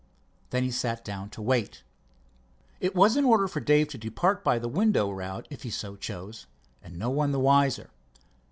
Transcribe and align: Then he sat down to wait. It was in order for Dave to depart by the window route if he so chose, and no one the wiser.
Then 0.49 0.63
he 0.63 0.71
sat 0.71 1.05
down 1.05 1.29
to 1.29 1.43
wait. 1.43 1.83
It 2.79 2.95
was 2.95 3.15
in 3.15 3.23
order 3.23 3.47
for 3.47 3.59
Dave 3.59 3.87
to 3.89 3.99
depart 3.99 4.43
by 4.43 4.57
the 4.57 4.67
window 4.67 5.11
route 5.11 5.45
if 5.51 5.61
he 5.61 5.69
so 5.69 5.95
chose, 5.95 6.47
and 6.81 6.97
no 6.97 7.11
one 7.11 7.31
the 7.31 7.39
wiser. 7.39 7.91